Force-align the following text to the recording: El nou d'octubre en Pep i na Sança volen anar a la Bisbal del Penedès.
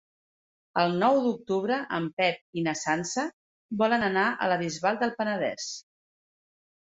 El 0.83 0.93
nou 1.01 1.17
d'octubre 1.25 1.75
en 1.97 2.07
Pep 2.21 2.39
i 2.61 2.63
na 2.67 2.73
Sança 2.79 3.25
volen 3.83 4.05
anar 4.07 4.25
a 4.45 4.47
la 4.53 4.57
Bisbal 4.63 4.97
del 5.03 5.13
Penedès. 5.21 5.69